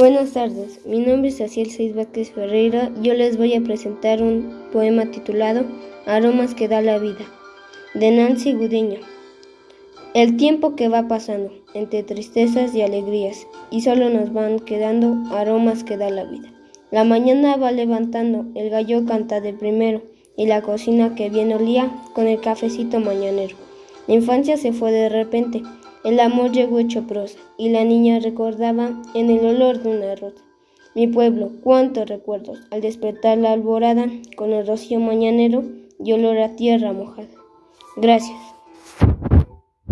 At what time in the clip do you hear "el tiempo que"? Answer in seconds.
10.14-10.88